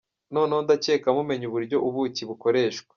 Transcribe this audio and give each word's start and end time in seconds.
Noneho 0.33 0.59
ndacyeka 0.65 1.07
mumenye 1.15 1.45
uburyo 1.47 1.77
ubuki 1.87 2.21
bukoreshwa. 2.29 2.89